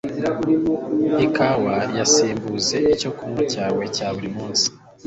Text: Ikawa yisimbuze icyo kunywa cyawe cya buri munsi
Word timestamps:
Ikawa 1.25 1.75
yisimbuze 1.95 2.77
icyo 2.93 3.09
kunywa 3.17 3.41
cyawe 3.53 3.83
cya 3.95 4.07
buri 4.15 4.29
munsi 4.35 4.67